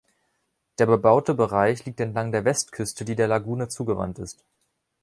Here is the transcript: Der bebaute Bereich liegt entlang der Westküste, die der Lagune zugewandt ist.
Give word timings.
Der 0.79 0.87
bebaute 0.87 1.35
Bereich 1.35 1.85
liegt 1.85 1.99
entlang 1.99 2.31
der 2.31 2.43
Westküste, 2.43 3.05
die 3.05 3.15
der 3.15 3.27
Lagune 3.27 3.67
zugewandt 3.67 4.17
ist. 4.17 4.43